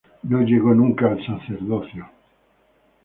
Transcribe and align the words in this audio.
No 0.23 0.41
llegó 0.41 0.73
nunca 0.73 1.09
al 1.11 1.23
sacerdocio. 1.23 2.09